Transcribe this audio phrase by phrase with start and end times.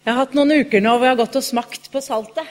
[0.00, 2.46] Jeg har hatt noen uker nå hvor jeg har gått og smakt på saltet.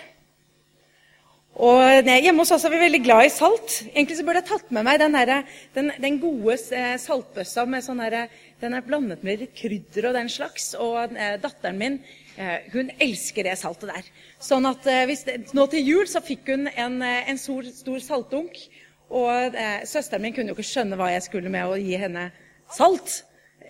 [1.59, 3.79] Og Hjemme hos oss er vi veldig glad i salt.
[3.87, 7.65] Egentlig så burde jeg tatt med meg den, der, den, den gode eh, saltbøssa.
[7.65, 8.29] med sånn der,
[8.61, 10.69] Den er blandet med litt krydder og den slags.
[10.77, 11.97] Og eh, datteren min
[12.37, 14.13] eh, hun elsker det saltet der.
[14.37, 15.25] Sånn at hvis,
[15.57, 18.61] Nå til jul så fikk hun en, en stor, stor saltdunk.
[19.09, 22.29] Og søsteren min kunne jo ikke skjønne hva jeg skulle med å gi henne
[22.77, 23.23] salt.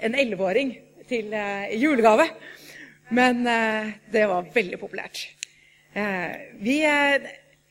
[0.04, 0.76] En elleveåring
[1.08, 1.32] til
[1.80, 2.28] julegave.
[3.16, 5.24] Men eh, det var veldig populært.
[5.98, 7.30] Eh, vi, eh,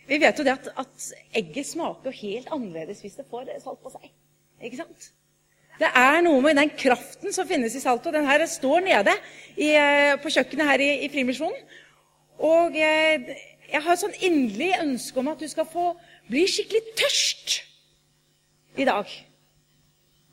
[0.09, 3.93] vi, vet jo det at, at, egget smaker helt annerledes hvis det får salt på
[3.95, 4.10] seg.
[4.65, 5.12] Ikke sant?
[5.79, 8.16] Det er noe med den kraften som finnes i saltet.
[8.16, 9.15] Den her står nede
[9.55, 9.70] i,
[10.19, 11.77] på kjøkkenet her i, i Frimisjonen.
[12.43, 15.93] Og jeg har et sånn inderlig ønske om at du skal få
[16.27, 17.55] bli skikkelig tørst
[18.82, 19.07] i dag.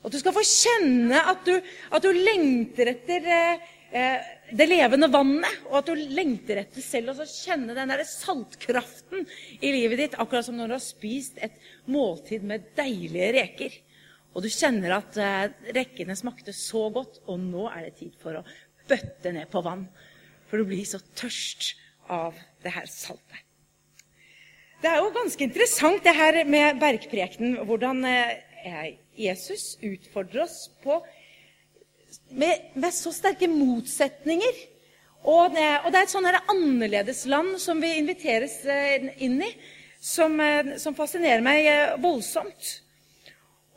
[0.06, 1.54] At du skal få kjenne at du,
[1.94, 7.26] at du lengter etter eh, det levende vannet, og at du lengter etter selv å
[7.26, 9.24] kjenne den der saltkraften
[9.58, 11.56] i livet ditt, akkurat som når du har spist et
[11.90, 13.80] måltid med deilige reker.
[14.36, 18.38] Og du kjenner at eh, rekkene smakte så godt, og nå er det tid for
[18.38, 18.44] å
[18.86, 19.86] bøtte ned på vann.
[20.46, 21.72] For du blir så tørst
[22.12, 23.42] av det her saltet.
[24.82, 31.00] Det er jo ganske interessant det her med bergprekenen, hvordan eh, Jesus utfordrer oss på
[32.30, 34.62] med, med så sterke motsetninger.
[35.26, 39.50] Og det, og det er et sånn annerledesland som vi inviteres eh, inn i,
[39.98, 42.76] som, eh, som fascinerer meg eh, voldsomt.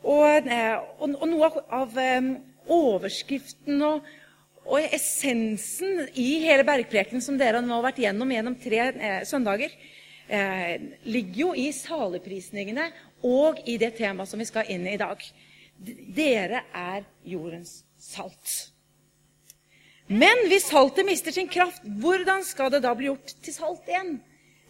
[0.00, 1.98] Og, og, og noe av,
[2.70, 4.06] overskriften og,
[4.62, 8.86] og, essensen i hele bergprekenen som dere nå har vært gjennom gjennom tre
[9.28, 9.74] søndager,
[10.30, 12.88] eh, ligger jo i saligprisningene
[13.26, 15.22] og i det temaet som vi skal inn i i dag.
[16.16, 18.70] Dere er jordens salt.
[20.10, 24.16] Men hvis saltet mister sin kraft, hvordan skal det da bli gjort til salt igjen?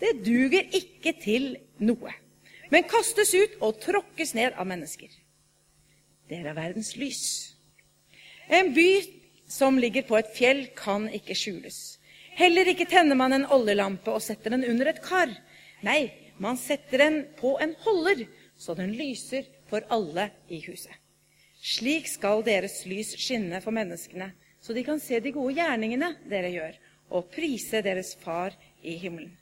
[0.00, 2.12] Det duger ikke til noe,
[2.72, 5.08] men kastes ut og tråkkes ned av mennesker.
[6.30, 7.22] Dere er verdens lys.
[8.52, 8.90] En by
[9.50, 11.80] som ligger på et fjell, kan ikke skjules.
[12.38, 15.32] Heller ikke tenner man en oljelampe og setter den under et kar.
[15.84, 18.26] Nei, man setter den på en holder,
[18.60, 20.99] så den lyser for alle i huset.
[21.60, 26.52] Slik skal deres lys skinne for menneskene, så de kan se de gode gjerningene dere
[26.54, 26.78] gjør,
[27.10, 29.36] og prise deres Far i himmelen.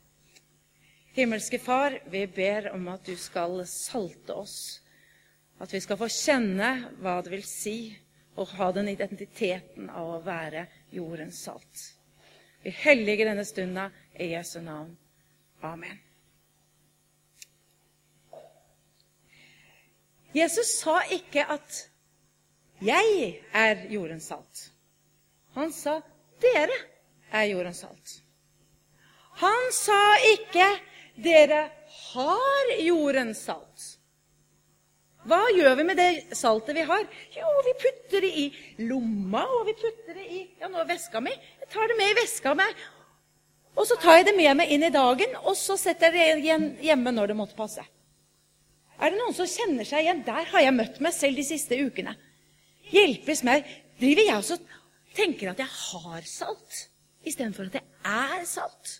[1.15, 4.81] Himmelske Far, vi ber om at du skal salte oss,
[5.59, 6.69] at vi skal få kjenne
[7.03, 7.78] hva det vil si
[8.39, 11.84] å ha den identiteten av å være jordens salt.
[12.62, 14.95] Vi helliger denne stunda i Jesu navn.
[15.67, 15.99] Amen.
[20.34, 21.89] Jesus sa ikke at
[22.81, 24.71] 'Jeg er jordens salt'.
[25.55, 26.00] Han sa
[26.41, 26.77] 'Dere
[27.33, 28.21] er jordens salt'.
[29.43, 30.69] Han sa ikke
[31.16, 31.71] 'Dere
[32.12, 33.97] har jordens salt'.
[35.27, 37.03] Hva gjør vi med det saltet vi har?
[37.34, 38.47] Jo, vi putter det i
[38.78, 41.34] lomma, og vi putter det i ja, nå veska mi.
[41.34, 42.69] Jeg tar det med i veska mi.
[43.75, 46.47] Og så tar jeg det med meg inn i dagen, og så setter jeg det
[46.47, 47.83] igjen hjemme når det måtte passe.
[48.99, 50.25] Er det noen som kjenner seg igjen?
[50.27, 52.15] Der har jeg møtt meg selv de siste ukene
[52.93, 53.66] hjelpes meg,
[54.00, 54.59] driver jeg også
[55.19, 56.81] tenker at jeg har salt,
[57.26, 58.99] istedenfor at jeg er salt.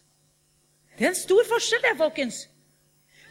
[0.99, 2.43] Det er en stor forskjell, det, folkens.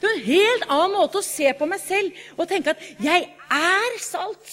[0.01, 3.27] Det er en helt annen måte å se på meg selv og tenke at jeg
[3.51, 4.51] er salt.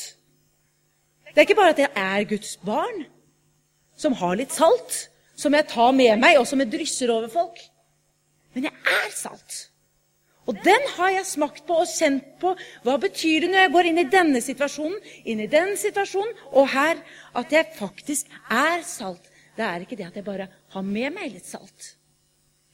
[1.28, 3.04] Det er ikke bare at jeg er Guds barn,
[3.98, 4.96] som har litt salt,
[5.36, 7.58] som jeg tar med meg, og som jeg drysser over folk.
[8.54, 9.56] Men jeg er salt.
[10.44, 12.52] Og den har jeg smakt på og kjent på.
[12.84, 16.68] Hva betyr det når jeg går inn i denne situasjonen, inn i den situasjonen og
[16.74, 17.00] her,
[17.32, 19.30] at jeg faktisk er salt?
[19.56, 21.94] Det er ikke det at jeg bare har med meg litt salt.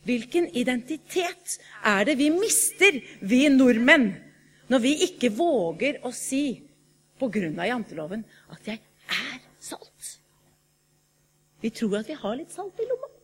[0.09, 4.15] Hvilken identitet er det vi mister, vi nordmenn,
[4.73, 6.63] når vi ikke våger å si
[7.21, 7.67] pga.
[7.69, 8.81] janteloven at jeg
[9.13, 10.17] er salt?
[11.61, 13.20] Vi tror at vi har litt salt i lomma.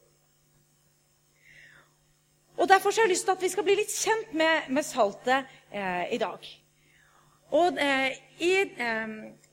[2.57, 5.45] Og Derfor har jeg lyst til at vi skal bli litt kjent med, med saltet
[5.73, 6.47] eh, i dag.
[7.57, 9.13] Og eh, i, eh,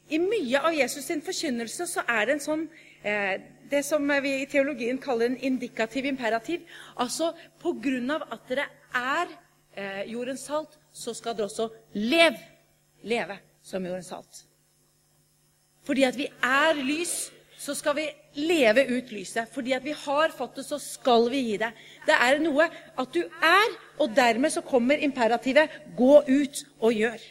[0.09, 2.63] i, mye av Jesus' sin forkynnelse så er det en sånn
[3.03, 3.35] eh,
[3.69, 6.63] det som vi i teologien kaller en indikativ imperativ.
[6.95, 9.35] Altså på grunn av at dere er
[9.75, 12.39] eh, jordens salt, så skal dere også leve,
[13.03, 14.43] leve som jordens salt.
[15.83, 18.05] Fordi at vi er lys, så skal vi
[18.43, 19.49] leve ut lyset.
[19.51, 21.71] Fordi at vi har fått det, så skal vi gi det.
[22.07, 22.67] Det er noe
[22.99, 27.29] at du er, og dermed så kommer imperativet 'gå ut og gjør'.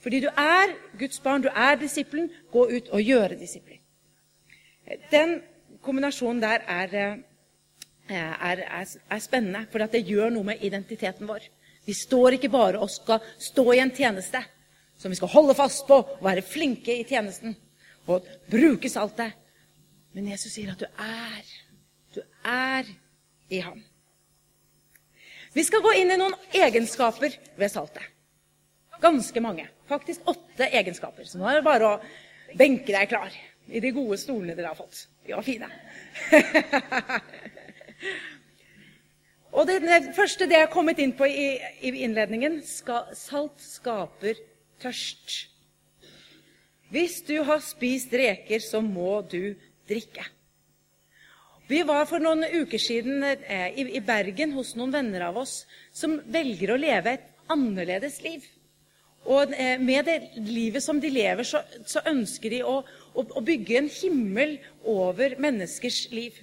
[0.00, 2.30] Fordi du er Guds barn, du er disippelen.
[2.52, 3.80] Gå ut og gjøre disippelen.
[5.10, 5.42] Den
[5.82, 7.18] kombinasjonen der er,
[8.08, 11.48] er, er, er spennende, for det gjør noe med identiteten vår.
[11.86, 14.42] Vi står ikke bare og skal stå i en tjeneste
[14.98, 17.56] som vi skal holde fast på og være flinke i tjenesten
[18.06, 19.34] og bruke saltet.
[20.14, 21.50] Men Jesus sier at du er.
[22.14, 22.88] Du er
[23.48, 23.82] i ham.
[25.56, 28.04] Vi skal gå inn i noen egenskaper ved saltet.
[29.00, 29.68] Ganske mange.
[29.88, 31.24] Faktisk åtte egenskaper.
[31.28, 32.00] Så nå er det bare å
[32.56, 33.32] benke deg klar
[33.66, 35.06] i de gode stolene dere har fått.
[35.26, 35.68] De var fine.
[39.56, 43.60] Og det, det, første det jeg har kommet inn på i, i innledningen skal, Salt
[43.62, 44.36] skaper
[44.82, 45.48] tørst.
[46.92, 49.56] Hvis du har spist reker, så må du
[49.88, 50.24] drikke.
[51.66, 56.20] Vi var for noen uker siden eh, i, Bergen hos noen venner av oss som
[56.30, 58.44] velger å leve et annerledes liv.
[59.26, 61.64] Og eh, med det livet som de lever, så,
[62.06, 62.76] ønsker de å,
[63.42, 66.38] bygge en himmel over menneskers liv.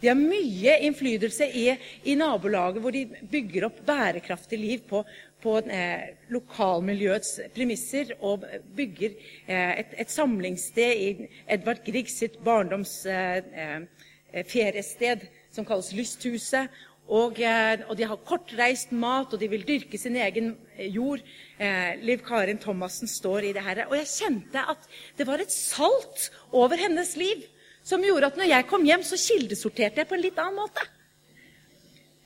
[0.00, 1.66] De har mye innflytelse i,
[2.08, 5.02] i nabolaget, hvor de bygger opp bærekraftig liv på,
[5.44, 9.12] på eh, lokalmiljøets premisser og bygger
[9.44, 14.01] eh, et, et, samlingssted i Edvard Griegs sitt barndoms eh, eh,
[14.48, 16.70] feriested, som kalles Lysthuset.
[17.12, 20.54] Og, eh, og, de har kortreist mat, og de vil dyrke sin egen
[20.94, 21.20] jord.
[21.58, 23.84] Eh, Liv Karin Thomassen står i det her.
[23.88, 24.86] Og jeg kjente at
[25.18, 27.44] det var et salt over hennes liv
[27.82, 30.84] som gjorde at når jeg kom hjem, så kildesorterte jeg på en litt annen måte.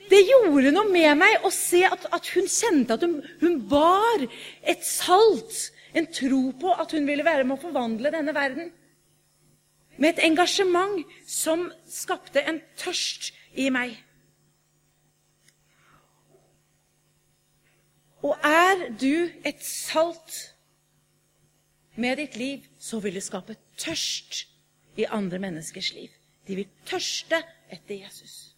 [0.07, 4.23] Det gjorde noe med meg å se at, at hun kjente at hun, hun var
[4.63, 8.69] et salt, en tro på at hun ville være med å forvandle denne verden.
[9.99, 13.95] Med et engasjement som skapte en tørst i meg.
[18.27, 20.37] Og er du et salt
[21.97, 24.45] med ditt liv, så vil det skape tørst
[24.97, 26.11] i andre menneskers liv.
[26.47, 27.41] De vil tørste
[27.73, 28.57] etter Jesus.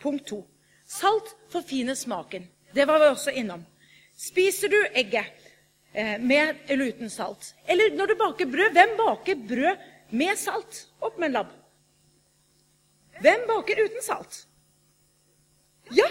[0.00, 0.42] Punkt to.
[0.86, 2.46] Salt forfiner smaken.
[2.74, 3.64] Det var vi også innom.
[4.16, 5.32] Spiser du egget
[5.96, 7.54] med eller uten salt?
[7.64, 10.82] Eller når du baker brød, hvem baker brød med salt?
[11.00, 11.54] Opp med en labb.
[13.24, 14.42] Hvem baker uten salt?
[15.96, 16.08] Ja!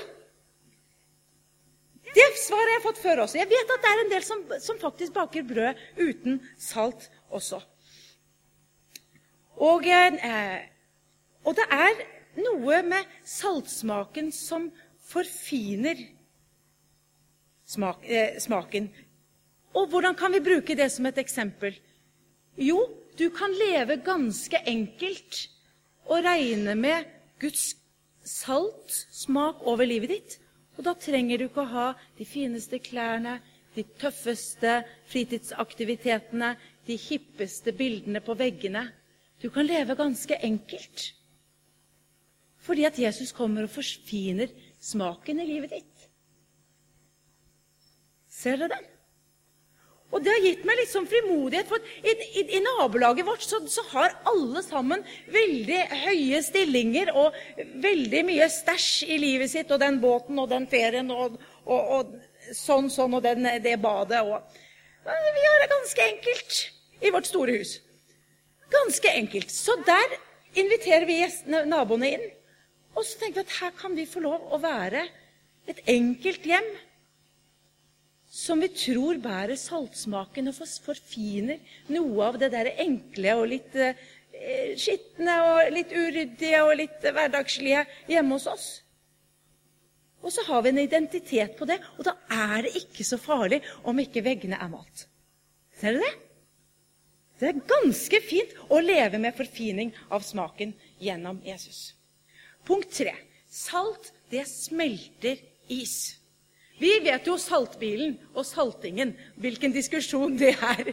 [2.15, 3.39] Det svaret jeg har fått før også.
[3.41, 7.59] Jeg vet at det er en del som, som faktisk baker brød uten salt også.
[9.55, 10.61] Og, eh,
[11.43, 12.03] og, det er
[12.39, 14.69] noe med saltsmaken som
[15.09, 15.99] forfiner
[17.67, 18.89] smak, eh, smaken.
[19.75, 21.75] Og hvordan kan vi bruke det som et eksempel?
[22.57, 22.79] Jo,
[23.19, 25.41] du kan leve ganske enkelt
[26.05, 27.09] og regne med
[27.41, 27.73] Guds
[28.25, 30.37] salt smak over livet ditt.
[30.77, 33.39] Og da trenger du ikke å ha de fineste klærne,
[33.75, 34.79] de tøffeste
[35.11, 36.53] fritidsaktivitetene,
[36.87, 38.87] de hippeste bildene på veggene.
[39.41, 41.09] Du kan leve ganske enkelt.
[42.63, 44.51] Fordi at Jesus kommer og forfiner
[44.81, 46.09] smaken i livet ditt.
[48.31, 48.94] Ser dere den?
[50.15, 51.67] Og det har gitt meg litt sånn frimodighet.
[51.67, 55.03] For i, i, i nabolaget vårt så, så, har alle sammen
[55.33, 57.35] veldig høye stillinger og
[57.83, 59.73] veldig mye stæsj i livet sitt.
[59.75, 61.35] Og den båten og den ferien og,
[61.65, 64.23] og, og sånn, sånn og den, det badet.
[64.23, 64.63] Og,
[65.05, 66.61] vi har det ganske enkelt
[67.03, 67.75] i vårt store hus.
[68.71, 69.51] Ganske enkelt.
[69.51, 70.15] Så der
[70.55, 71.19] inviterer vi
[71.67, 72.25] naboene inn.
[72.95, 75.03] Og så tenker vi at her kan vi få lov å være
[75.67, 76.67] et enkelt hjem
[78.35, 81.61] som vi tror bærer saltsmaken og forfiner
[81.95, 83.95] noe av det der enkle og litt eh,
[84.75, 88.67] skitne og litt uryddige og litt hverdagslige hjemme hos oss.
[90.25, 93.61] Og så har vi en identitet på det, og da er det ikke så farlig
[93.85, 95.05] om ikke veggene er malt.
[95.79, 96.13] Ser du det?
[97.39, 100.73] Det er ganske fint å leve med forfining av smaken
[101.03, 101.93] gjennom Jesus.
[102.67, 103.13] Punkt tre.
[103.47, 105.39] Salt, det smelter
[105.71, 106.15] is.
[106.75, 110.91] Vi vet jo saltbilen og saltingen, hvilken diskusjon det er.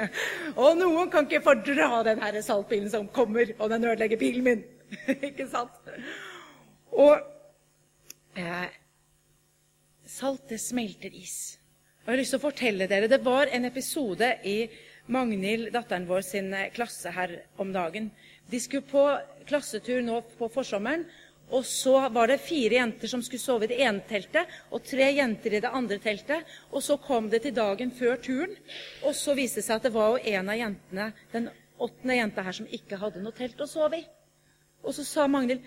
[0.62, 4.64] og noen kan ikke fordra den her saltbilen som kommer, og den ødelegger bilen min.
[5.28, 5.92] ikke sant?
[6.96, 7.18] Og
[8.40, 8.68] eh,
[10.08, 11.58] salt, det smelter is.
[12.02, 14.62] Og jeg har lyst til å fortelle dere, Det var en episode i
[15.12, 18.08] Magnhild, datteren vår, sin eh, klasse her om dagen.
[18.48, 19.04] De skulle på
[19.48, 21.04] klassetur nå på forsommeren.
[21.54, 25.06] Og så var det fire jenter som skulle sove i det ene teltet, og tre
[25.16, 26.48] jenter i det andre teltet.
[26.72, 28.56] Og så kom det til dagen før turen,
[29.02, 32.44] og så viste det seg at det var jo en av jentene, den åttende jenta
[32.44, 34.04] her, som ikke hadde noe telt å sove i.
[34.84, 35.64] Og så sa Magnhild,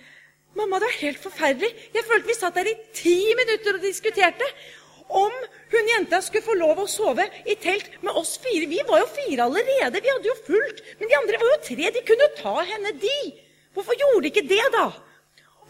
[0.51, 1.71] 'Mamma, det er helt forferdelig.
[1.93, 4.53] Jeg følte vi satt der i ti minutter og diskuterte.'
[5.11, 5.31] om
[5.71, 8.67] hun jenta skulle få lov å sove i telt med oss fire.
[8.71, 9.99] Vi var jo fire allerede.
[10.03, 10.79] Vi hadde jo fullt.
[10.99, 11.91] Men de andre var jo tre.
[11.91, 13.17] De kunne jo ta henne, de.
[13.75, 14.85] Hvorfor gjorde de ikke det, da?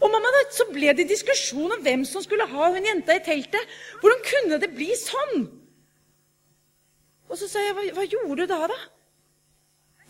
[0.02, 3.68] Og mamma, Så ble det diskusjon om hvem som skulle ha hun jenta i teltet.
[4.00, 5.46] Hvordan kunne det bli sånn?
[7.30, 8.80] Og så sa jeg, hva, hva gjorde du da, da?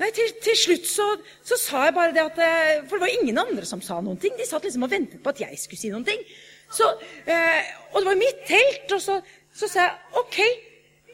[0.01, 1.05] Nei, til, til slutt så,
[1.47, 4.19] så, sa jeg bare det at eh, For det var ingen andre som sa noen
[4.19, 4.35] ting.
[4.39, 6.25] De satt liksom og ventet på at jeg skulle si noen ting.
[6.73, 6.89] Så,
[7.29, 8.97] eh, og det var mitt telt.
[8.97, 9.21] Og så,
[9.53, 10.41] så, sa jeg OK,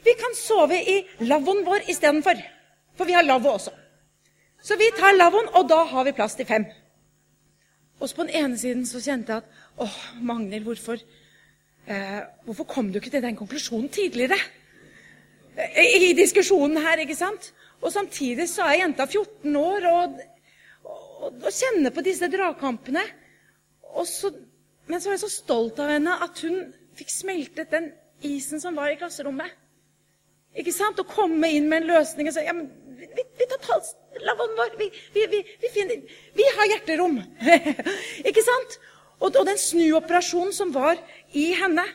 [0.07, 2.41] vi kan sove i lavvoen vår istedenfor.
[2.97, 3.75] For vi har lavvo også.
[4.63, 6.65] Så vi tar lavvoen, og da har vi plass til fem.
[7.99, 11.01] Og så på den ene siden så kjente jeg at åh, Magnhild, hvorfor,
[11.87, 14.39] eh, hvorfor kom du ikke til den konklusjonen tidligere?
[15.59, 17.51] I, I diskusjonen her, ikke sant?
[17.81, 20.19] Og samtidig så er jenta 14 år og,
[20.83, 23.03] og, og kjenner på disse dragkampene.
[24.07, 24.31] Så,
[24.87, 27.91] men så var jeg så stolt av henne at hun fikk smeltet den
[28.27, 29.51] isen som var i klasserommet.
[30.59, 30.99] Ikke sant?
[30.99, 34.75] Å komme inn med en løsning og si ja, men vi, vi tar talslavvoen vår.
[34.79, 37.17] Vi, vi, vi, finner, vi har hjerterom.
[38.29, 38.77] ikke sant?
[39.19, 40.99] Og, og den snuoperasjonen som var
[41.35, 41.85] i henne.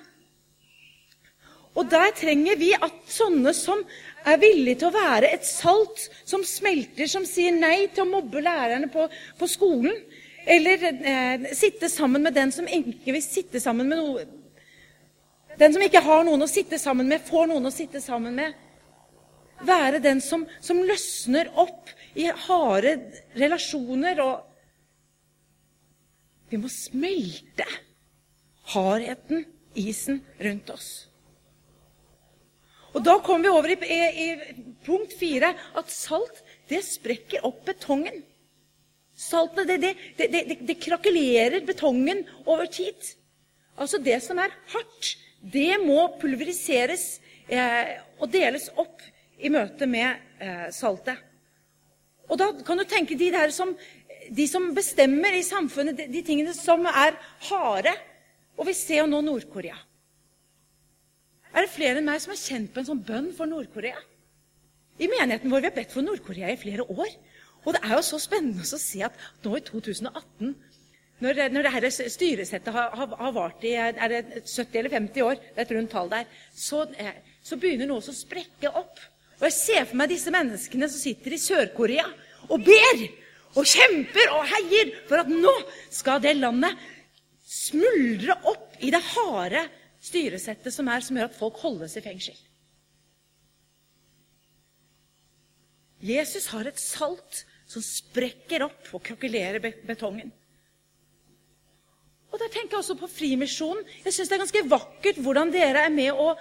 [1.75, 3.81] Og der trenger vi at sånne som
[4.25, 8.43] er villige til å være et salt som smelter, som sier nei til å mobbe
[8.45, 9.09] lærerne på,
[9.41, 9.97] på skolen,
[10.47, 14.27] eller eh, sitte sammen med den som ikke vil sitte sammen med noe
[15.57, 18.55] Den som ikke har noen å sitte sammen med, får noen å sitte sammen med.
[19.63, 22.97] Være den som, som løsner opp i harde
[23.39, 24.51] relasjoner og
[26.51, 27.65] Vi må smelte
[28.75, 30.91] hardheten, isen, rundt oss.
[32.95, 37.65] Og Da kommer vi over i, i, i punkt fire at salt det sprekker opp
[37.67, 38.23] betongen.
[39.19, 43.15] Saltene det, det, det, det, krakelerer betongen over tid.
[43.79, 45.11] Altså det som er hardt,
[45.43, 47.19] det må pulveriseres
[47.51, 49.03] eh, og deles opp
[49.39, 51.21] i møte med eh, saltet.
[52.31, 53.75] Og da kan du tenke de, som,
[54.31, 57.19] de som bestemmer i samfunnet, de, de tingene som er
[57.51, 57.93] harde.
[58.55, 59.77] Og vi ser jo nå Nord-Korea.
[61.55, 63.99] Er det flere enn meg som har kjent på en sånn bønn for Nord-Korea?
[64.99, 67.11] I menigheten vår vi har bedt for Nord-Korea i flere år.
[67.65, 70.55] Og det er jo så spennende å se at nå i 2018,
[71.25, 75.39] når, når dette styresettet har, har, har, vart i er det 70 eller 50 år,
[75.39, 78.99] det er et rundt tall der, så, eh, så begynner noe å sprekke opp.
[79.45, 82.07] Og jeg ser for meg disse menneskene som sitter i Sør-Korea
[82.49, 83.03] og ber
[83.61, 85.53] og kjemper og heier for at nå
[85.93, 86.81] skal det landet
[87.45, 89.67] smuldre opp i det harde
[90.01, 92.39] styresettet som er, som gjør at folk holdes i fengsel.
[96.01, 100.33] Jesus har et salt som sprekker opp og krokulerer betongen.
[102.33, 103.85] Og Der tenker jeg også på Frimisjonen.
[104.09, 106.33] Jeg syns det er ganske vakkert hvordan dere er med å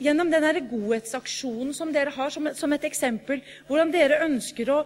[0.00, 4.78] Gjennom den godhetsaksjonen som dere har som, som et eksempel, hvordan dere ønsker å,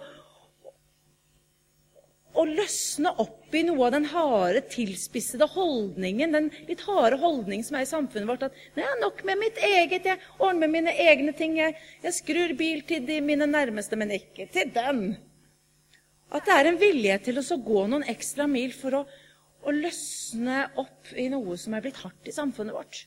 [2.35, 7.79] å løsne opp i noe av den harde, tilspissede holdningen, den litt harde holdningen som
[7.79, 8.49] er i samfunnet vårt.
[8.49, 11.61] At det er nok med mitt eget, jeg ordner med mine egne ting.
[11.63, 15.07] Jeg, jeg skrur bil til de mine nærmeste, men ikke til den.
[16.35, 19.07] At det er en vilje til å gå noen ekstra mil for å,
[19.63, 23.05] å løsne opp i noe som er blitt hardt i samfunnet vårt.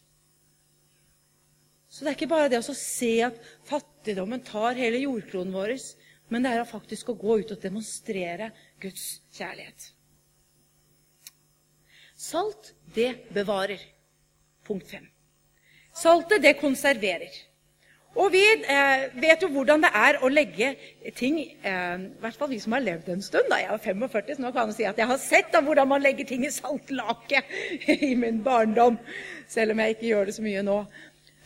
[1.97, 5.71] Så det er ikke bare det å se at fattigdommen tar hele jordkloden vår,
[6.29, 8.51] men det er faktisk å gå ut og demonstrere
[8.83, 9.87] Guds kjærlighet.
[12.13, 13.81] Salt, det bevarer.
[14.67, 15.09] Punkt fem.
[15.97, 17.33] Saltet, det konserverer.
[18.17, 20.71] Og vi eh, vet jo hvordan det er å legge
[21.17, 23.49] ting eh, I hvert fall vi som har levd en stund.
[23.51, 25.91] da, Jeg er 45, så nå kan jeg si at jeg har sett da, hvordan
[25.91, 27.43] man legger ting i saltlake
[28.09, 28.97] i min barndom.
[29.49, 30.79] Selv om jeg ikke gjør det så mye nå.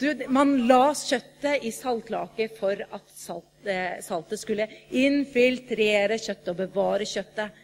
[0.01, 4.65] Du, man la kjøttet i saltlake for at salt, eh, saltet skulle
[4.97, 7.59] infiltrere kjøttet og bevare kjøttet.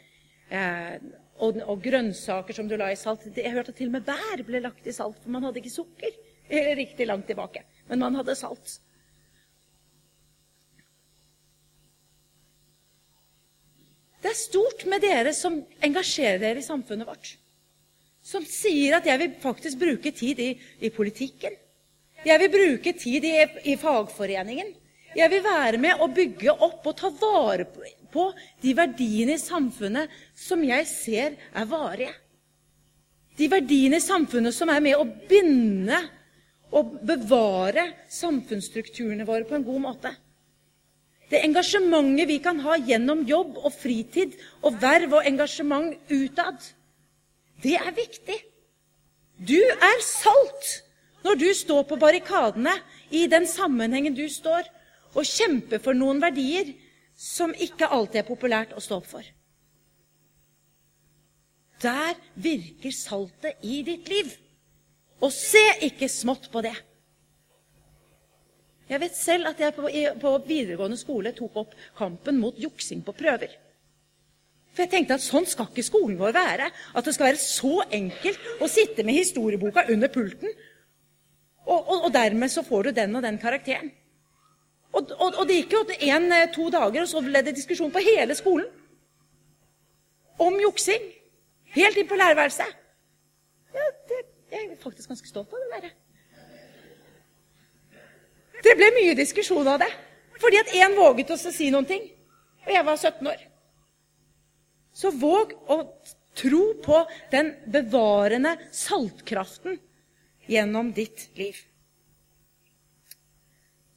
[0.53, 0.99] Eh,
[1.41, 3.25] og, og, grønnsaker som du la i salt.
[3.33, 5.73] Jeg hørte at til og med bær ble lagt i salt, for man hadde ikke
[5.73, 6.13] sukker.
[6.83, 7.65] Riktig langt tilbake.
[7.89, 8.77] Men man hadde salt.
[14.21, 17.37] Det er stort med dere som engasjerer dere i samfunnet vårt.
[18.21, 20.51] Som sier at 'jeg vil faktisk bruke tid i,
[20.81, 21.63] i politikken'.
[22.27, 23.35] Jeg vil bruke tid i,
[23.71, 24.73] i, fagforeningen.
[25.15, 27.65] Jeg vil være med og bygge opp og ta vare
[28.11, 28.25] på
[28.63, 32.13] de verdiene i samfunnet som jeg ser er varige.
[33.37, 35.99] De verdiene i samfunnet som er med å binde
[36.75, 40.11] og bevare samfunnsstrukturene våre på en god måte.
[41.31, 46.59] Det engasjementet vi kan ha gjennom jobb og fritid og verv og engasjement utad,
[47.63, 48.37] det er viktig.
[49.47, 50.86] Du er salt.
[51.27, 52.71] Når du står på barrikadene
[53.11, 54.63] i den sammenhengen du står,
[55.17, 56.69] og kjemper for noen verdier
[57.17, 59.25] som ikke alltid er populært å stå opp for.
[61.83, 64.29] Der virker saltet i ditt liv.
[65.19, 66.75] Og se ikke smått på det.
[68.87, 73.51] Jeg vet selv at jeg på, videregående skole tok opp kampen mot juksing på prøver.
[74.71, 76.69] For jeg tenkte at sånn skal ikke skolen vår være.
[76.93, 80.53] At det skal være så enkelt å sitte med historieboka under pulten,
[81.67, 83.91] og, og, og dermed så får du den og den karakteren.
[84.95, 88.67] Og, og det gikk jo én-to dager, og så ble det diskusjon på hele skolen
[90.41, 91.03] om juksing.
[91.75, 92.75] Helt inn på lærerværelset.
[93.75, 94.19] Ja, det,
[94.51, 95.95] jeg er faktisk ganske stolt av det der.
[98.63, 99.91] Det ble mye diskusjon av det.
[100.41, 102.07] Fordi at én våget å si noen ting.
[102.65, 103.43] Og jeg var 17 år.
[104.97, 105.81] Så våg å
[106.37, 107.01] tro på
[107.33, 109.77] den bevarende saltkraften
[110.47, 111.59] gjennom ditt liv.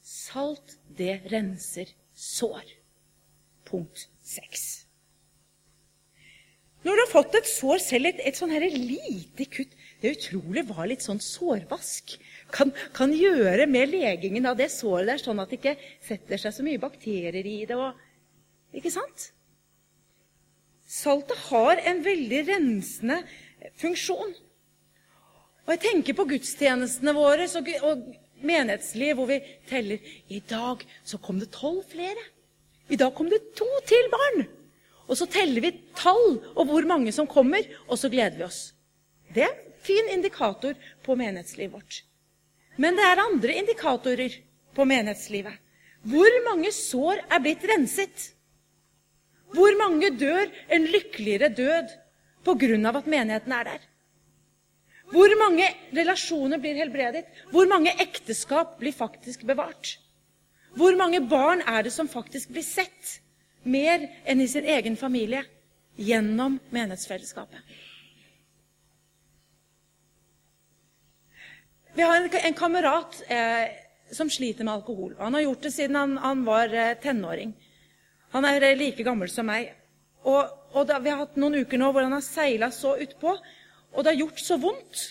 [0.01, 2.77] Salt, det renser sår.
[3.67, 4.69] Punkt 6.
[6.81, 10.15] Når du har fått et sår, selv et, et sånn her lite kutt Det er
[10.15, 12.15] utrolig hva litt sånn sårvask
[12.51, 15.75] kan, kan, gjøre med legingen av det såret der, sånn at det ikke
[16.07, 17.77] setter seg så mye bakterier i det.
[17.77, 18.01] Og,
[18.75, 19.27] ikke sant?
[20.89, 23.21] Saltet har en veldig rensende
[23.79, 24.33] funksjon.
[25.65, 27.47] Og jeg tenker på gudstjenestene våre
[27.85, 28.03] og,
[28.41, 29.39] menighetsliv hvor vi
[29.69, 30.01] teller.
[30.33, 32.23] I dag så kom det tolv flere.
[32.89, 34.45] I dag kom det to til barn.
[35.07, 38.71] Og så teller vi tall og hvor mange som kommer, og så gleder vi oss.
[39.33, 42.01] Det er en fin indikator på menighetslivet vårt.
[42.81, 44.37] Men det er andre indikatorer
[44.75, 45.53] på menighetslivet.
[46.07, 48.31] Hvor mange sår er blitt renset?
[49.51, 51.91] Hvor mange dør en lykkeligere død
[52.47, 53.81] av at menigheten er der?
[55.11, 57.25] Hvor mange relasjoner blir helbredet?
[57.51, 59.97] Hvor mange ekteskap blir faktisk bevart?
[60.75, 63.19] Hvor mange barn er det som faktisk blir sett?
[63.63, 65.43] mer enn i sin egen familie
[65.95, 67.59] gjennom menighetsfellesskapet.
[71.93, 73.67] Vi har en, kamerat eh,
[74.11, 75.15] som sliter med alkohol.
[75.19, 77.51] Han har gjort det siden han, han var eh, tenåring.
[78.31, 79.73] Han er eh, like gammel som meg.
[80.23, 83.35] Og, og da, Vi har hatt noen uker nå hvor han har seila så utpå,
[83.91, 85.03] og det har gjort så vondt.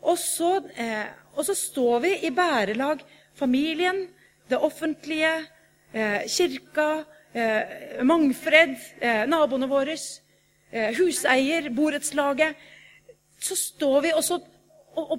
[0.00, 3.02] Og så, eh, og så står vi i bærelag,
[3.36, 4.08] familien,
[4.48, 5.46] det offentlige,
[5.92, 9.96] eh, kirka, eh, Mangfred, eh, naboene våre,
[10.72, 12.56] eh, huseier, borettslaget
[13.40, 14.34] Så står vi også
[14.96, 15.18] og, og,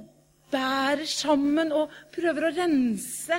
[0.52, 3.38] bærer sammen og prøver å rense.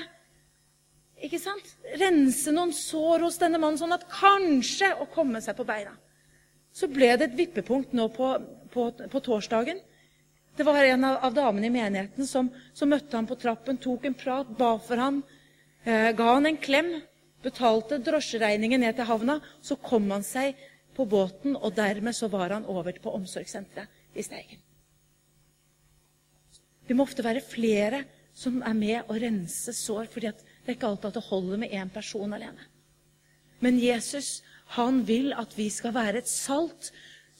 [1.22, 1.76] Ikke sant?
[2.00, 5.92] Rense noen sår hos denne mannen, sånn at kanskje å komme seg på beina.
[6.72, 8.32] Så ble det et vippepunkt nå på,
[8.72, 9.80] på, på torsdagen.
[10.56, 14.04] Det var en av, av damene i menigheten som, som, møtte ham på trappen, tok
[14.08, 15.22] en prat, ba for ham,
[15.84, 16.92] eh, ga han en klem
[17.42, 20.58] betalte drosjeregningen ned til havna, så kom han seg
[20.96, 24.60] på båten, og dermed så var han over på omsorgssenteret i Steigen.
[26.86, 28.02] Det må ofte være flere
[28.36, 31.72] som er med å rense sår, fordi det er ikke alltid at det holder med
[31.72, 32.68] én person alene.
[33.62, 34.42] Men Jesus
[34.76, 36.90] han vil at vi skal være et salt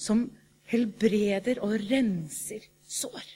[0.01, 0.27] som
[0.73, 3.29] helbreder og renser sår.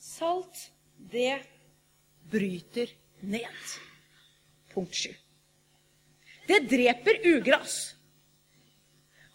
[0.00, 0.68] Salt,
[1.12, 1.40] det
[2.30, 2.92] bryter
[3.26, 3.72] ned.
[4.72, 5.10] Punkt 7.
[6.48, 7.94] Det dreper ugras.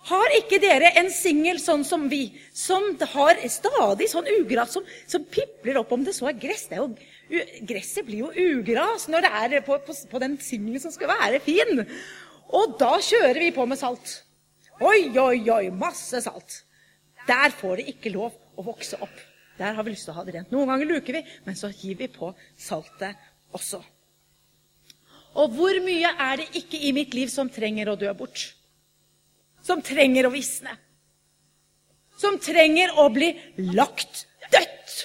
[0.08, 5.26] Har ikke dere en singel sånn som vi, som har stadig sånn ugras som, som
[5.28, 6.68] pipler opp om det så er gress?
[6.70, 10.80] Det er jo, gresset blir jo ugras når det er på, på, på den singelen
[10.80, 11.84] som skal være fin.
[12.56, 14.22] Og da kjører vi på med salt.
[14.80, 16.62] Oi, oi, oi, masse salt.
[17.28, 19.24] Der får det ikke lov å vokse opp.
[19.58, 20.54] Der har vi lyst til å ha det rent.
[20.54, 23.18] Noen ganger luker vi, men så gir vi på saltet
[23.58, 23.82] også.
[25.38, 28.54] Og hvor mye er det ikke i mitt liv som trenger å dø bort?
[29.68, 30.72] Som trenger å visne?
[32.18, 33.34] Som trenger å bli
[33.76, 34.96] lagt dødt?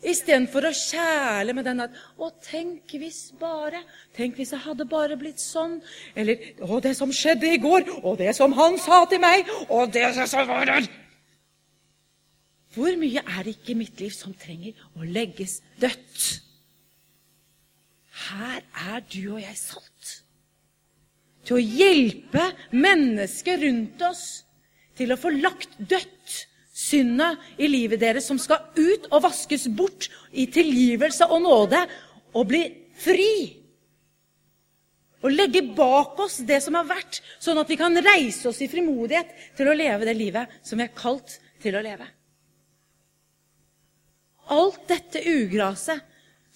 [0.00, 3.82] Istedenfor å kjæle med den at 'Å, tenk hvis bare
[4.16, 5.82] Tenk hvis jeg hadde bare blitt sånn.'
[6.16, 9.92] Eller 'Å, det som skjedde i går, og det som han sa til meg, og
[9.92, 10.88] det som var der.'
[12.74, 16.40] Hvor mye er det ikke i mitt liv som trenger å legges dødt?
[18.30, 20.22] Her er du og jeg salt.
[21.46, 24.24] Til å hjelpe mennesker rundt oss
[24.98, 26.46] til å få lagt dødt
[26.80, 31.80] synda i livet deres, som skal ut og vaskes bort i tilgivelse og nåde,
[32.36, 32.62] og bli
[33.00, 33.32] fri.
[35.20, 38.70] Og legge bak oss det som har vært, sånn at vi kan reise oss i
[38.72, 42.06] frimodighet til å leve det livet som vi er kalt til å leve.
[44.50, 46.00] Alt dette ugraset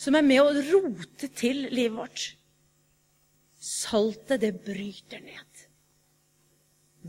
[0.00, 2.24] som er med å rote til livet vårt.
[3.64, 5.64] Saltet, det bryter ned.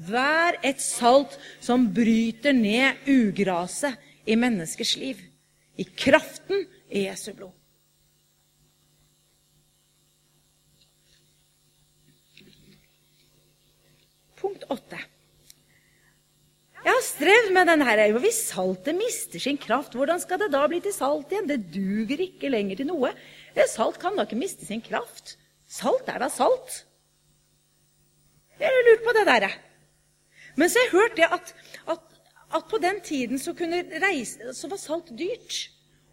[0.07, 5.19] Vær et salt som bryter ned ugraset i menneskers liv.
[5.75, 7.51] I kraften i Jesu blod.
[14.39, 14.99] Punkt åtte.
[16.85, 18.03] Jeg har strevd med denne her.
[18.21, 21.49] Hvis saltet mister sin kraft, hvordan skal det da bli til salt igjen?
[21.49, 23.11] Det duger ikke lenger til noe.
[23.71, 25.35] Salt kan da ikke miste sin kraft.
[25.67, 26.84] Salt er da salt.
[28.60, 29.47] Jeg har lurt på det der.
[30.56, 31.54] Men så har jeg hørt det at,
[31.91, 32.04] at,
[32.56, 35.58] at på den tiden så, reise, så, var salt dyrt.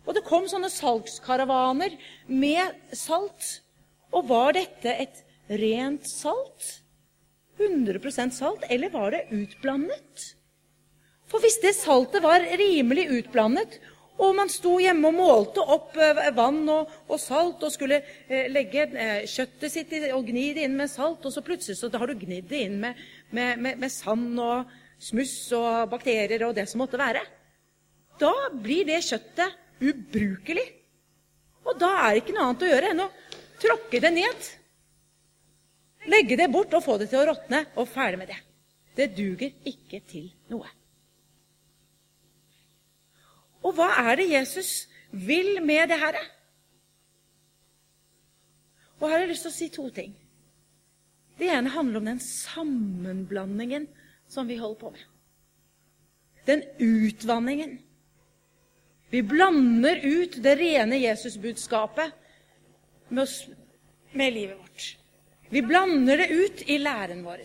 [0.06, 1.94] Og det kom sånne salgskaravaner
[2.26, 3.60] med salt.
[4.12, 6.78] Og var dette et rent salt?
[7.60, 10.32] 100% salt, eller var det utblandet?
[11.30, 13.78] For hvis det saltet var rimelig utblandet,
[14.20, 18.48] og man sto hjemme og målte opp eh, vann og, og salt og skulle eh,
[18.52, 21.90] legge eh, kjøttet sitt i, og gni det inn med salt, og så plutselig så
[21.94, 24.70] har du gnidd det inn med, med, med, med sand og
[25.02, 27.24] smuss og bakterier og det som måtte være,
[28.20, 30.66] da blir det kjøttet ubrukelig.
[31.66, 33.08] Og da er det ikke noe annet å gjøre enn å
[33.62, 34.52] tråkke det ned.
[36.12, 38.38] Legge det bort og få det til å råtne, og ferdig med det.
[38.98, 40.68] Det duger ikke til noe.
[43.62, 46.18] Og hva er det Jesus vil med det her?
[49.00, 50.12] Og her har jeg lyst til å si to ting.
[51.38, 53.88] Det ene handler om den sammenblandingen
[54.30, 55.06] som vi holder på med.
[56.46, 57.78] Den utvanningen.
[59.10, 62.14] Vi blander ut det rene Jesusbudskapet
[63.08, 63.28] med,
[64.12, 64.86] med livet vårt.
[65.52, 67.42] Vi blander det ut i læren vår.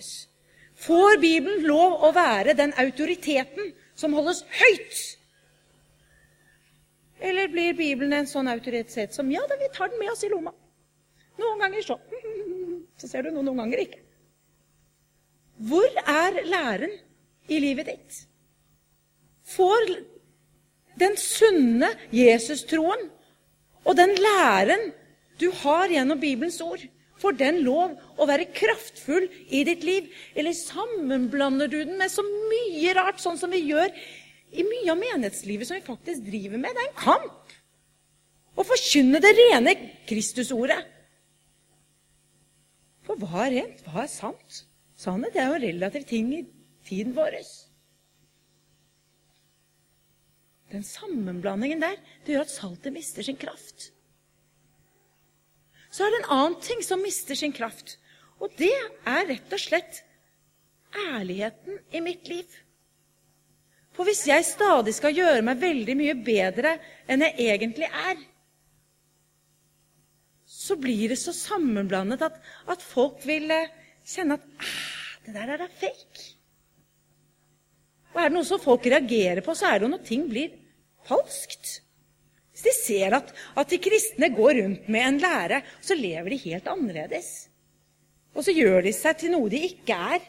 [0.77, 5.16] Får Bibelen lov å være den autoriteten som holdes høyt?
[7.19, 10.32] Eller blir Bibelen en sånn autoritet som ja, da, vi tar den med oss i
[10.32, 10.53] lomma?
[11.41, 11.97] Noen ganger så.
[13.01, 14.03] Så ser du noe, noen ganger ikke.
[15.69, 16.93] Hvor er læren
[17.49, 18.21] i livet ditt?
[19.47, 19.91] Får
[20.97, 23.08] den sunne Jesus-troen
[23.88, 24.89] og den læren
[25.39, 26.82] du har gjennom Bibelens ord,
[27.17, 30.10] Får den lov å være kraftfull i ditt liv?
[30.38, 33.89] Eller sammenblander du den med så mye rart, sånn som vi gjør
[34.58, 36.76] i mye av menighetslivet som vi faktisk driver med?
[36.76, 37.56] Det er en kamp
[38.58, 39.76] å forkynne det rene
[40.10, 40.82] Kristusordet.
[43.08, 43.84] For hva er rent?
[43.86, 44.63] Hva er sant?
[44.98, 46.41] Sannhet er jo en relativ ting i
[46.88, 47.38] tiden vår.
[50.74, 53.91] Den sammenblandingen der det gjør at saltet mister sin kraft
[55.98, 57.96] så er det en annen ting som mister sin kraft.
[58.38, 58.74] Og det
[59.08, 60.04] er rett og slett
[61.08, 62.46] ærligheten i mitt liv.
[63.97, 66.75] For hvis jeg stadig skal gjøre meg veldig mye bedre
[67.10, 68.19] enn jeg egentlig er,
[70.45, 72.38] så blir det så sammenblandet at,
[72.69, 73.71] at folk vil eh,
[74.05, 74.77] kjenne at ah,
[75.25, 76.27] det der er fake.
[78.13, 80.53] Og er det noe som folk reagerer på, så er det jo når ting blir
[81.07, 81.79] falskt.
[82.53, 86.43] Hvis de ser at, at, de kristne går rundt med en lære, så lever de
[86.47, 87.31] helt annerledes.
[88.38, 90.25] Og så gjør de seg til noe de ikke er.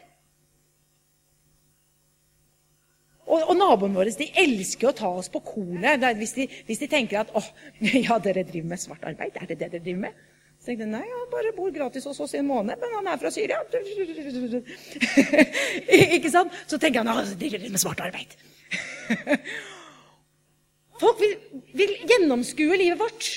[3.29, 6.33] Og, og naboene våre de elsker å ta oss på kornet hvis
[6.65, 7.45] hvis de tenker at åh,
[8.07, 9.37] ja, dere driver med svart arbeid.
[9.37, 10.27] Er det det dere driver med?
[10.59, 13.05] Så tenkte jeg nei, han bare bor gratis hos oss i en måned, men han
[13.07, 13.61] er fra Syria.
[16.17, 16.55] ikke sant?
[16.67, 18.33] Så tenker han at driver med svart arbeid.
[20.99, 21.37] Folk vil,
[21.79, 23.29] vil gjennomskue livet vårt.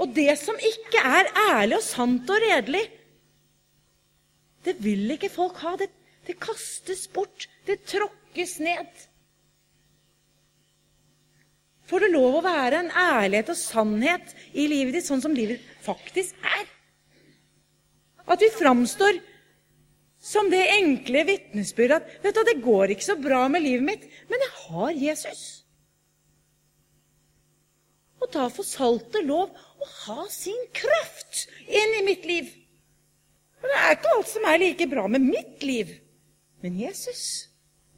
[0.00, 2.86] Og det som ikke er ærlig og sant og redelig,
[4.64, 5.74] det vil ikke folk ha.
[5.80, 5.90] Det,
[6.24, 7.48] det kastes bort.
[7.68, 9.06] Det tråkkes ned.
[11.90, 15.64] Får det lov å være en ærlighet og sannhet i livet ditt, sånn som livet
[15.82, 16.68] faktisk er?
[18.30, 19.18] At vi framstår
[20.20, 24.06] som det enkle vitnesbyrdet at vet du, det går ikke så bra med livet mitt,
[24.30, 25.42] men jeg har Jesus.
[28.20, 32.52] Og da får saltet lov å ha sin kraft inn i mitt liv.
[33.58, 35.96] For det er ikke alt som er like bra med mitt liv.
[36.60, 37.49] Men Jesus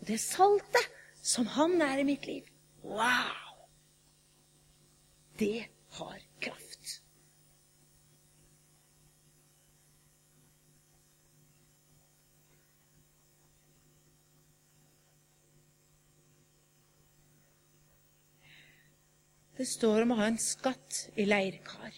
[0.03, 0.89] og det saltet
[1.23, 2.49] som han er i mitt liv
[2.83, 3.61] Wow!
[5.39, 6.89] Det har kraft.
[19.57, 21.95] Det står om å ha en skatt i leirkar.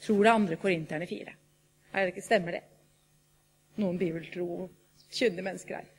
[0.00, 1.36] Tror det er andre Korinterne fire.
[1.92, 2.64] Er det ikke Stemmer det?
[3.76, 4.70] Noen bibeltro,
[5.12, 5.94] kyndige mennesker her.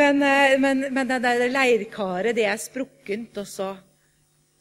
[0.00, 3.76] Men, eh, men, men det der leirkaret, det er sprukkent, og så,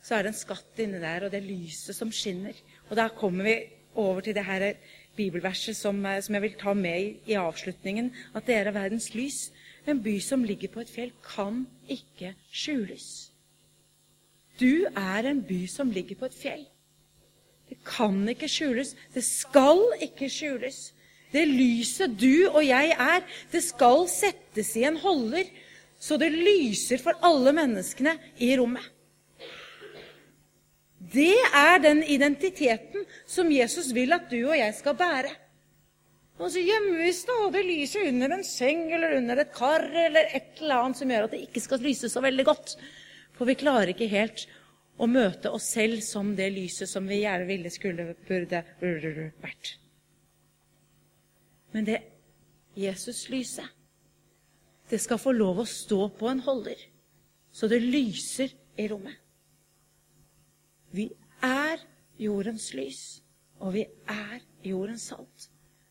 [0.02, 2.56] så er det en skatt inni der, og det er lyset som skinner.
[2.90, 3.56] Og da kommer vi
[4.00, 4.74] over til det her
[5.18, 8.14] bibelverset som, eh, som jeg vil ta med i, i avslutningen.
[8.36, 9.52] At dere er verdens lys.
[9.88, 13.32] En by som ligger på et fjell, kan ikke skjules.
[14.60, 16.66] Du er en by som ligger på et fjell.
[17.70, 18.96] Det kan ikke skjules.
[19.14, 20.90] Det skal ikke skjules.
[21.30, 25.46] Det lyset du og jeg er, det skal settes i en holder,
[26.02, 28.86] så det lyser for alle menneskene i rommet.
[31.10, 35.32] Det er den identiteten som Jesus vil at du og jeg skal bære.
[36.40, 40.62] Og så gjemmer vi stadig lyset under en seng eller under et kar eller et
[40.62, 42.76] eller annet som gjør at det ikke skal lyse så veldig godt.
[43.36, 44.46] For vi klarer ikke helt
[45.00, 48.64] å møte oss selv som det lyset som vi gjerne ville skulle burde,
[49.40, 49.74] vært.
[51.72, 52.00] Men det
[52.80, 53.68] Jesus-lyset,
[54.90, 56.80] det skal få lov å stå på en holder,
[57.52, 59.16] så det lyser i rommet.
[60.92, 61.08] Vi
[61.46, 61.80] er
[62.20, 63.04] jordens lys,
[63.62, 65.50] og vi er jordens salt.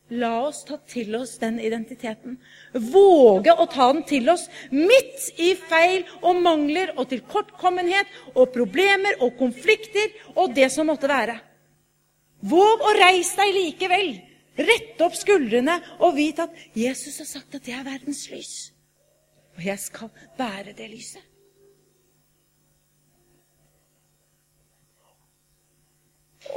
[0.09, 2.39] La oss ta til oss den identiteten.
[2.73, 9.21] Våge å ta den til oss midt i feil og mangler og tilkortkommenhet og problemer
[9.21, 11.37] og konflikter og det som måtte være.
[12.41, 14.11] Våg å reise deg likevel.
[14.59, 18.53] Rette opp skuldrene og vite at Jesus har sagt at jeg er verdens lys.
[19.59, 21.25] Og jeg skal bære det lyset.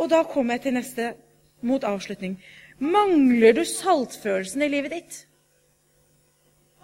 [0.00, 1.12] Og da kommer jeg til neste,
[1.62, 2.38] mot avslutning.
[2.82, 5.18] Mangler du saltfølelsen i livet ditt?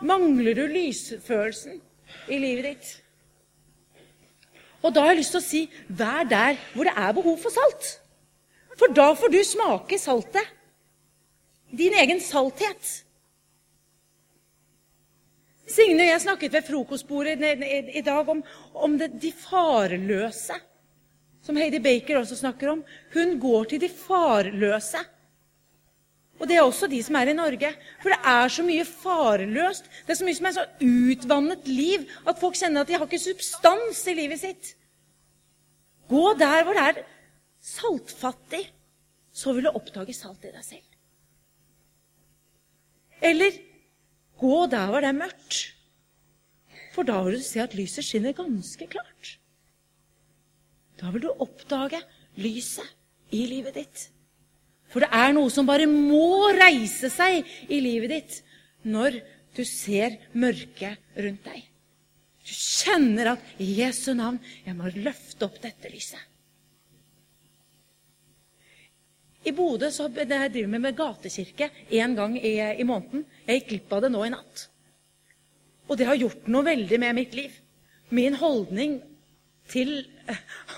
[0.07, 1.81] Mangler du lysfølelsen
[2.31, 2.93] i livet ditt?
[4.79, 5.65] Og da har jeg lyst til å si
[5.99, 7.91] vær der hvor det er behov for salt.
[8.79, 10.55] For da får du smake saltet.
[11.75, 12.95] Din egen salthet.
[15.69, 17.43] Signe og jeg snakket ved frokostbordet
[17.93, 18.41] i dag om,
[18.73, 20.57] om det, de farløse
[21.45, 22.81] som Heidi Baker også snakker om.
[23.13, 25.03] Hun går til de farløse.
[26.39, 27.71] Og det er også de som er i Norge.
[28.03, 29.89] For det er så mye farløst.
[30.07, 33.07] Det er så mye som er så utvannet liv at folk kjenner at de har
[33.09, 34.75] ikke substans i livet sitt.
[36.09, 37.01] Gå der hvor det er
[37.69, 38.63] saltfattig,
[39.35, 40.87] så vil du oppdage salt i deg selv.
[43.19, 43.59] Eller
[44.39, 45.59] gå der hvor det er mørkt,
[46.95, 49.35] for da vil du se at lyset skinner ganske klart.
[50.99, 52.01] Da vil du oppdage
[52.39, 52.87] lyset
[53.35, 54.07] i livet ditt.
[54.89, 58.39] For det er noe som bare må reise seg i livet ditt
[58.89, 59.21] når
[59.57, 61.65] du ser mørket rundt deg.
[62.49, 66.21] Du kjenner at i Jesu navn jeg må løfte opp dette lyset.
[69.47, 73.25] I Bodø så driver vi med gatekirke én gang i, i måneden.
[73.47, 74.65] Jeg gikk glipp av det nå i natt.
[75.89, 77.53] Og det har gjort noe veldig med mitt liv.
[78.13, 78.99] Min holdning
[79.69, 80.01] til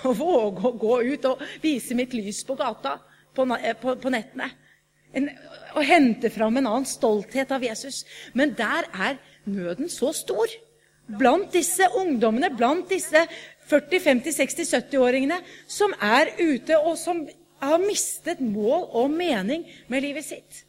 [0.07, 2.99] å våge å gå ut og vise mitt lys på gata
[3.35, 3.47] på,
[3.83, 4.51] på, på nettene.
[5.13, 5.27] En,
[5.75, 8.05] å hente fram en annen stolthet av Jesus.
[8.33, 9.19] Men der er
[9.51, 10.51] nøden så stor.
[11.11, 13.25] Blant disse ungdommene, blant disse
[13.71, 15.41] 40-, 50-, 60-, 70-åringene
[15.71, 17.25] som er ute, og som
[17.61, 20.65] har mistet mål og mening med livet sitt.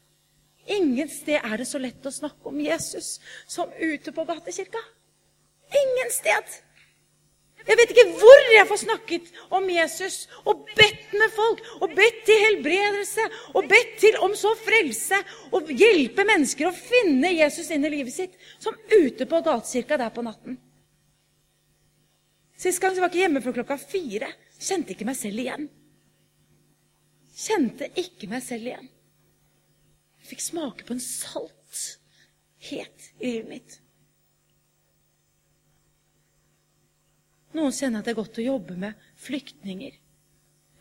[0.72, 3.16] Ingen sted er det så lett å snakke om Jesus
[3.50, 4.82] som ute på gatekirka.
[5.72, 6.58] Ingen sted.
[7.68, 12.24] Jeg vet ikke hvor jeg får snakket om Jesus og bedt med folk, og bedt
[12.26, 15.20] til helbredelse, og bedt til om så frelse,
[15.54, 20.14] og hjelpe mennesker å finne Jesus inn i livet sitt, som ute på gatekirka der
[20.16, 20.58] på natten.
[22.62, 24.34] Sist gang så var jeg ikke hjemme før klokka fire.
[24.62, 25.70] Kjente ikke meg selv igjen.
[27.42, 28.90] Kjente ikke meg selv igjen.
[30.22, 33.80] Jeg fikk smake på en salthet i livet mitt.
[37.58, 39.98] Noen kjenner at det er godt å jobbe med flyktninger.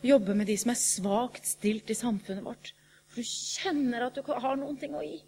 [0.05, 2.71] Jobbe med de som er svakt stilt i samfunnet vårt.
[3.11, 5.19] For du kjenner at du har noen ting å gi.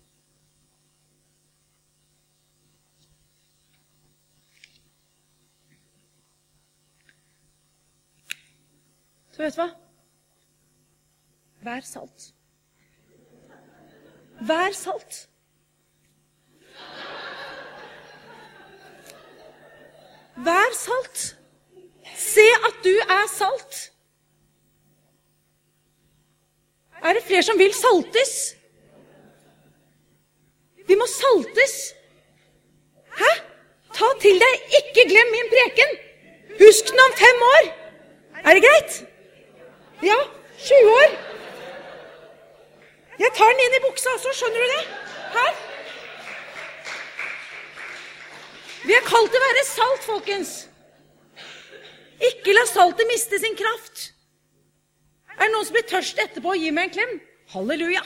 [9.34, 9.70] Så vet du hva?
[11.64, 12.32] Vær salt.
[14.44, 15.24] Vær salt.
[20.36, 21.36] Vær salt.
[22.18, 23.92] Se at du er salt.
[27.04, 28.56] Er det flere som vil saltes?
[30.88, 31.76] Vi må saltes.
[33.20, 33.32] Hæ?
[33.94, 34.64] Ta til deg.
[34.80, 35.98] Ikke glem min preken.
[36.62, 37.70] Husk den om fem år.
[38.44, 39.04] Er det greit?
[40.04, 40.18] Ja,
[40.60, 41.10] 20 år.
[43.20, 44.84] Jeg tar den inn i buksa også, skjønner du det?
[45.36, 45.73] Her.
[48.84, 50.56] Vi er kalt til å være salt, folkens.
[52.24, 54.10] Ikke la saltet miste sin kraft.
[55.38, 57.16] Er det noen som blir tørst etterpå og gir meg en klem?
[57.54, 58.04] Halleluja.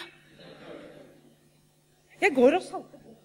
[2.21, 3.15] Jeg går og salter på.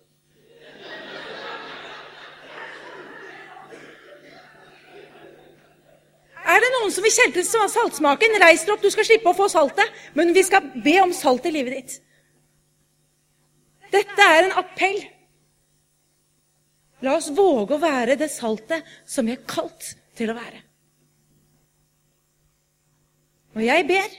[6.43, 8.41] Er det noen som vil kjente saltsmaken?
[8.43, 10.03] Reis deg opp, du skal slippe å få saltet.
[10.19, 11.99] Men vi skal be om salt i livet ditt.
[13.93, 14.99] Dette er en appell.
[17.03, 20.61] La oss våge å være det saltet som vi er kalt til å være.
[23.53, 24.15] Og jeg ber,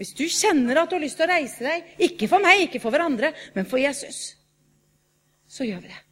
[0.00, 2.80] hvis du kjenner at du har lyst til å reise deg, ikke for meg, ikke
[2.80, 4.22] for hverandre, men for Jesus,
[5.50, 6.02] så gjør vi det.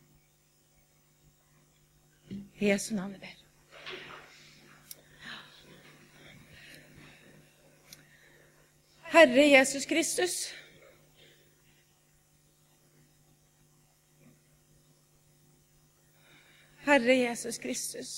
[2.58, 3.34] I Jesu navn jeg ber.
[9.08, 10.48] Herre Jesus Kristus.
[16.88, 18.12] Herre Jesus Kristus.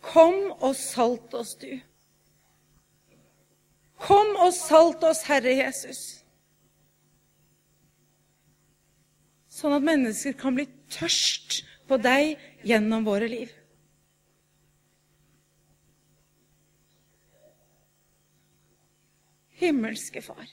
[0.00, 1.72] Kom og salt oss, du.
[4.00, 6.20] Kom og salt oss, Herre Jesus.
[9.52, 13.52] Sånn at mennesker kan bli tørst på deg gjennom våre liv.
[19.60, 20.48] Himmelske Far.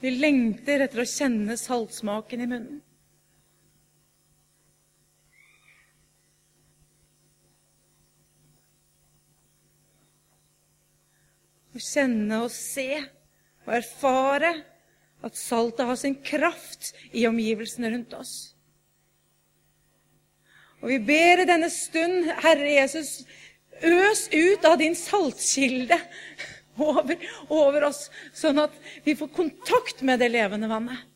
[0.00, 2.78] Vi lengter etter å kjenne saltsmaken i munnen.
[11.70, 12.88] Å kjenne og se
[13.66, 14.54] og erfare
[15.20, 18.34] at saltet har sin kraft i omgivelsene rundt oss.
[20.80, 23.20] Og vi ber i denne stund, Herre Jesus,
[23.84, 25.98] øs ut av din saltkilde
[26.82, 31.06] over, over oss, sånn at vi får kontakt med det levende vannet.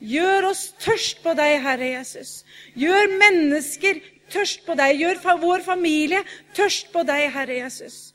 [0.00, 2.40] Gjør oss tørst på deg, Herre Jesus.
[2.72, 4.00] Gjør mennesker
[4.32, 4.96] tørst på deg.
[4.96, 6.22] Gjør vår familie
[6.56, 8.14] tørst på deg, Herre Jesus.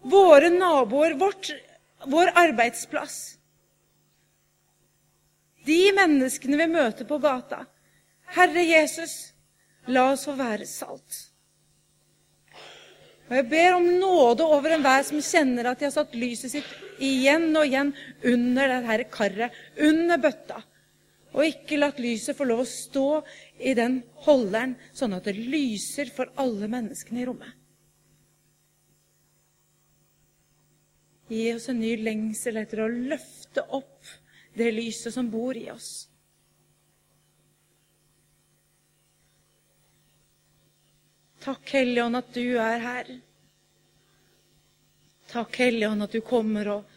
[0.00, 1.50] Våre naboer, vårt
[2.04, 3.36] vår arbeidsplass.
[5.64, 7.64] De menneskene vi møter på gata.
[8.36, 9.32] Herre Jesus,
[9.86, 11.29] la oss få være salt.
[13.30, 16.70] Og Jeg ber om nåde over enhver som kjenner at de har satt lyset sitt
[16.98, 17.92] igjen og igjen
[18.26, 20.58] under dette karret, under bøtta,
[21.30, 23.06] og ikke latt lyset få lov å stå
[23.62, 27.54] i den holderen, sånn at det lyser for alle menneskene i rommet.
[31.30, 34.10] Gi oss en ny lengsel etter å løfte opp
[34.58, 36.09] det lyset som bor i oss.
[41.40, 43.10] Takk, Hellige Ånd, at du er her.
[45.30, 46.96] Takk, Hellige Ånd, at du kommer og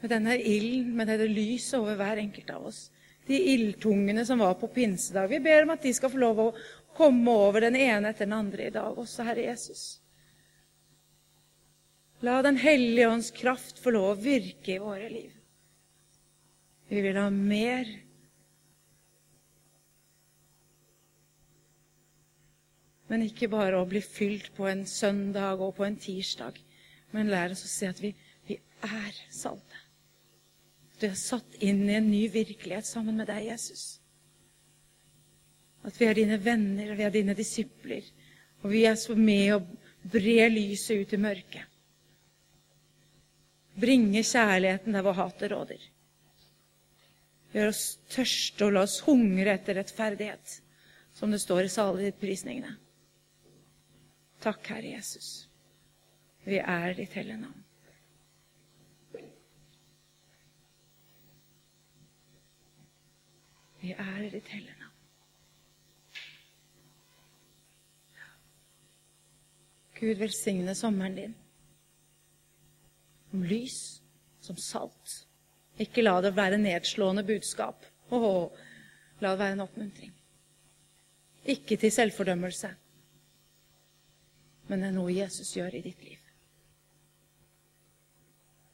[0.00, 2.86] Med denne ilden, med dette lyset over hver enkelt av oss.
[3.28, 5.28] De ildtungene som var på pinsedag.
[5.28, 6.46] Vi ber om at de skal få lov å
[6.96, 9.82] komme over den ene etter den andre i dag, også Herre Jesus.
[12.24, 15.36] La Den hellige ånds kraft få lov å virke i våre liv.
[16.88, 17.92] Vi vil ha mer.
[23.10, 26.58] Men ikke bare å bli fylt på en søndag og på en tirsdag,
[27.10, 28.12] men lære oss å se at vi,
[28.46, 29.80] vi er salte.
[31.00, 33.98] Du er satt inn i en ny virkelighet sammen med deg, Jesus.
[35.82, 38.04] At vi er dine venner, vi er dine disipler.
[38.60, 39.62] Og vi er så med å
[40.12, 41.64] bre lyset ut i mørket.
[43.80, 45.80] Bringe kjærligheten der hvor hatet råder.
[47.54, 50.60] Gjør oss tørste og la oss hungre etter rettferdighet,
[51.16, 52.76] som det står i saligprisningene.
[54.40, 55.48] Takk, Herre Jesus.
[56.44, 57.64] Vi er ditt hellige navn.
[63.80, 64.96] Vi er ditt hellige navn.
[70.00, 71.34] Gud velsigne sommeren din.
[73.30, 73.78] Som lys,
[74.40, 75.18] som salt.
[75.80, 77.84] Ikke la det være nedslående budskap.
[78.10, 78.48] Åh,
[79.20, 80.14] la det være en oppmuntring.
[81.44, 82.72] Ikke til selvfordømmelse,
[84.70, 86.18] men det er noe Jesus gjør i ditt liv.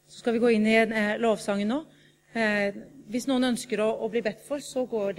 [0.06, 1.78] Så skal vi gå inn i eh, lovsangen nå.
[2.36, 2.76] Eh,
[3.08, 5.14] hvis noen ønsker å bli bedt for, så går de